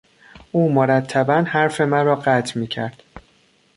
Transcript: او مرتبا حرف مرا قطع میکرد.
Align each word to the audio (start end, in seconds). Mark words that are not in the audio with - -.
او 0.51 0.71
مرتبا 0.71 1.33
حرف 1.43 1.81
مرا 1.81 2.15
قطع 2.15 2.59
میکرد. 2.59 3.03